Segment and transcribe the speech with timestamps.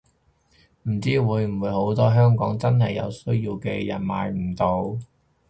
[0.89, 4.97] 唔知會唔會好多香港真係有需要嘅人買唔到